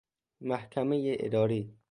[0.41, 1.61] محکمۀ اداری